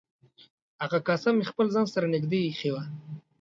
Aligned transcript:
هغه 0.81 0.99
کاسه 1.07 1.29
مې 1.35 1.43
خپل 1.51 1.65
ځان 1.73 1.85
سره 1.95 2.07
نږدې 2.13 2.39
ایښې 2.43 2.69
وه. 2.73 2.83